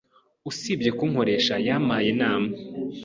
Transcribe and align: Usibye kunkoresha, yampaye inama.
Usibye 0.49 0.89
kunkoresha, 0.97 1.53
yampaye 1.67 2.07
inama. 2.15 2.47